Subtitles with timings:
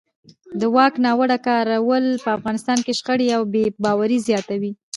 [0.59, 4.71] د واک ناوړه کارول په افغانستان کې شخړې او بې باورۍ زیاتوي